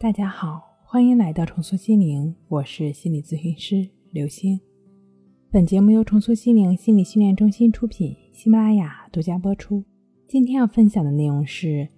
[0.00, 4.60] 大家好，欢迎来到重塑心灵，我是心理咨询师刘星。
[5.50, 9.82] 本节目由重塑心灵心理训练中心出品，喜马拉雅独家播出。
[10.28, 11.88] 今天要分享的内容是：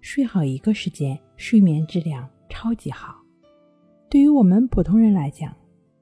[0.00, 3.14] 睡好一个时间，睡眠质量超级好。
[4.08, 5.54] 对于我们普通人来讲，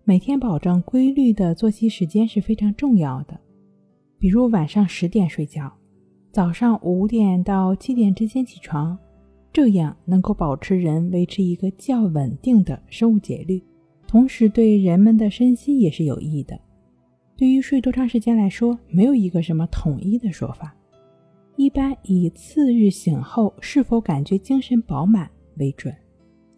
[0.05, 3.37] 每天保证规律的作息时间是非常重要的。
[4.17, 5.77] 比如晚上十点睡觉，
[6.31, 8.97] 早上五点到七点之间起床。
[9.53, 13.63] 这样能够保持人维持一个较稳定的生物节律，
[14.07, 16.59] 同时对人们的身心也是有益的。
[17.37, 20.75] 对于睡多长时间来说，没有一个什么统一的说法，
[21.57, 25.95] 一般以次日醒后是否感觉精神饱满为准。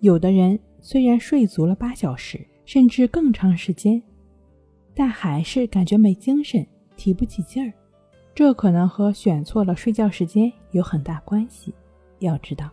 [0.01, 4.03] 有的人虽然睡足了八小时，甚至更长时间，
[4.95, 7.73] 但还是感觉没精神、提不起劲儿，
[8.34, 11.73] 这可能和选错了睡觉时间有很大关系。
[12.19, 12.70] 要知道。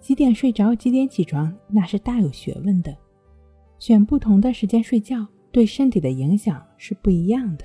[0.00, 2.96] 几点睡着，几点起床，那是大有学问的。
[3.78, 7.64] 选不同的时间睡觉，对身体的影响是不一样的。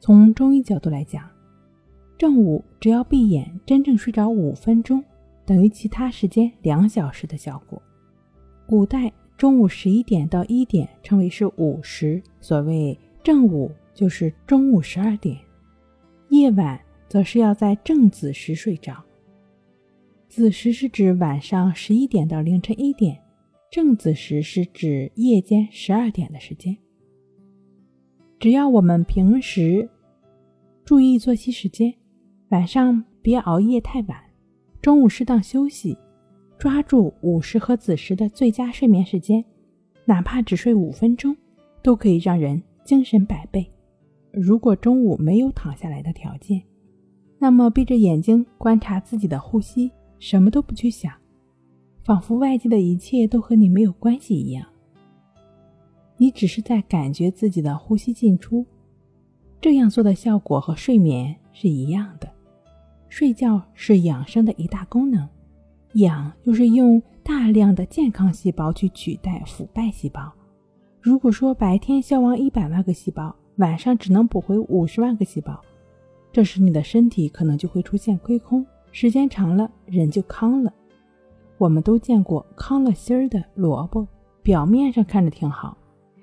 [0.00, 1.28] 从中医角度来讲，
[2.18, 5.02] 正午只要闭眼真正睡着五分钟，
[5.46, 7.80] 等于其他时间两小时的效果。
[8.66, 15.38] 古代中午十一点到一点称为是午时，所谓正午就是中午十二点。
[16.28, 19.02] 夜晚则是要在正子时睡着。
[20.30, 23.20] 子时是指晚上十一点到凌晨一点，
[23.68, 26.74] 正子时是指夜间十二点的时间。
[28.38, 29.90] 只要我们平时
[30.84, 31.92] 注意作息时间，
[32.50, 34.16] 晚上别熬夜太晚，
[34.80, 35.98] 中午适当休息，
[36.56, 39.44] 抓住午时和子时的最佳睡眠时间，
[40.04, 41.36] 哪怕只睡五分钟，
[41.82, 43.68] 都可以让人精神百倍。
[44.32, 46.62] 如果中午没有躺下来的条件，
[47.40, 49.90] 那么闭着眼睛观察自己的呼吸。
[50.20, 51.12] 什么都不去想，
[52.04, 54.64] 仿佛外界的一切都和你没有关系一样。
[56.18, 58.64] 你只是在感觉自己的呼吸进出，
[59.60, 62.30] 这样做的效果和睡眠是一样的。
[63.08, 65.26] 睡觉是养生的一大功能，
[65.94, 70.30] 养就是用大量的健康细胞去取代腐败细胞。
[71.00, 75.58] 如果说白天消亡一百万个细胞，晚上只能补回五十万个细胞，
[76.30, 78.64] 这时你的身体可能就会出现亏空。
[78.92, 80.72] 时间长了，人就康了。
[81.58, 84.06] 我们都见过康了心儿的萝卜，
[84.42, 85.76] 表面上看着挺好，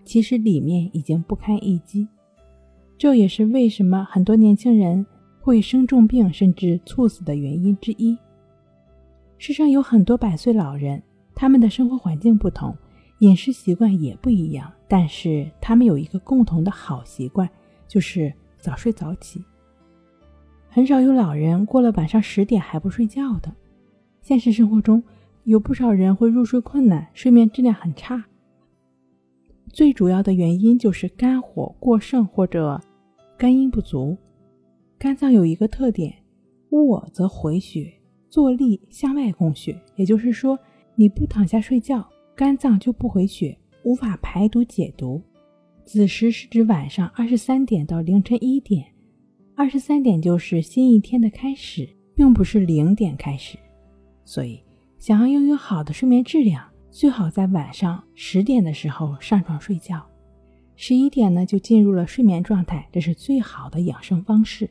[0.04, 2.08] 其实里面已经不堪一击。
[2.98, 5.06] 这也是为什么很多年轻人
[5.40, 8.18] 会生重病甚至猝死的原因之一。
[9.38, 11.02] 世上有很多百岁老人，
[11.36, 12.76] 他们的生活环境不同，
[13.20, 17.48] 饮食习惯也不一样，但是他们有一个共同的好习惯，
[17.88, 19.40] 就是早睡早起。
[20.78, 23.52] 很少有老人过了晚上十点还不睡觉的。
[24.22, 25.02] 现实生活中，
[25.46, 28.24] 有不少人会入睡困难，睡眠质量很差。
[29.74, 32.80] 最主要的原因就是肝火过盛或者
[33.40, 34.16] 肝阴不足。
[35.00, 36.14] 肝脏有一个特点，
[36.70, 37.92] 卧则回血，
[38.30, 39.82] 坐立向外供血。
[39.96, 40.60] 也就是说，
[40.94, 45.20] 你不躺下睡觉，肝脏就不回血，无法排毒解毒。
[45.84, 48.86] 子时是指晚上二十三点到凌晨一点。
[49.60, 53.58] 二十三点就是新一天的开始，并不是零点开始，
[54.24, 54.62] 所以
[55.00, 60.06] 想要拥有好的睡眠质量，最好在晚上十点的时候上床睡觉，
[60.76, 64.70] 十一点呢就进入了睡眠状态，这是最好的养生方式。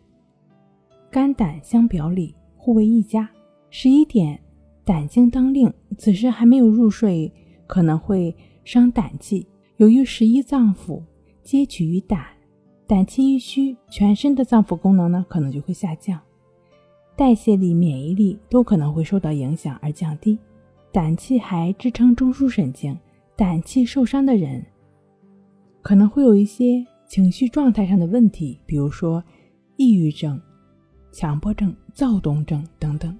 [1.10, 3.28] 肝胆相表里，互为一家。
[3.70, 4.40] 十一点
[4.84, 5.68] 胆经当令，
[5.98, 7.32] 此时还没有入睡，
[7.66, 8.32] 可能会
[8.62, 9.44] 伤胆气。
[9.78, 11.02] 由于十一脏腑
[11.42, 12.35] 皆取于胆。
[12.88, 16.20] 胆气一虚，全身的脏腑功能呢可能就会下降，
[17.16, 20.38] 代谢力、免疫力都可能会受到影响而降低。
[20.92, 22.96] 胆气还支撑中枢神经，
[23.34, 24.64] 胆气受伤的人
[25.82, 29.22] 可能会有一些情绪状态上的问题，比如说
[29.76, 30.40] 抑郁症、
[31.10, 33.18] 强迫症、躁动症等等。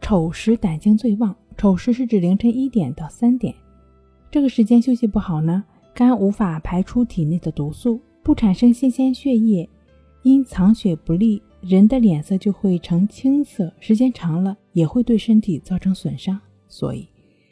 [0.00, 3.52] 丑时胆经最旺，丑时是指凌晨一点到三点，
[4.30, 8.00] 这个时间休息不好呢，肝无法排出体内的毒素。
[8.26, 9.70] 不产生新鲜血液，
[10.24, 16.36] 因藏血不利，人的脸色就会呈青色，时间长了也会对身体造成损伤。
[16.66, 17.08] 所以，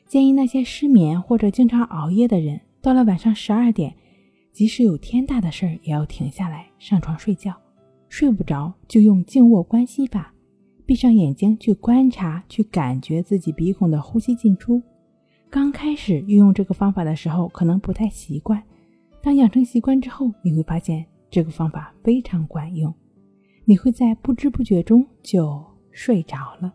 [0.08, 3.94] 建议那些失眠或者经常熬夜的人，到了晚上十二点，
[4.52, 7.54] 即使有天大的事儿，也要停下来上床睡觉。
[8.08, 10.34] 睡不着就用静卧观息法，
[10.84, 14.82] 闭上眼睛去观察、去感觉自己鼻孔的呼吸进出。
[15.48, 18.60] 刚开始运用这个方法的时候，可能不太习惯。
[19.24, 22.92] 当养成习惯之后，你会发现这个方法非常管用，
[23.64, 26.74] 你会在不知不觉中就睡着了。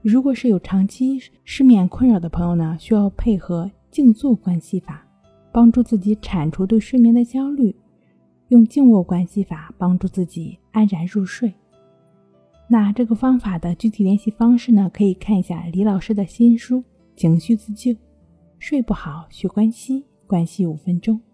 [0.00, 5.04] 如果是有长期失眠困扰的朋友呢，需要配合静坐关系法，
[5.50, 7.74] 帮助自己铲除对睡眠的焦虑，
[8.50, 11.52] 用静卧关系法帮助自己安然入睡。
[12.68, 16.78] 那这个方法的具体联系方式呢，可以看一下李老师的新书
[17.16, 17.90] 《情绪自救》。
[18.60, 21.20] 睡不好学关系，关系五分钟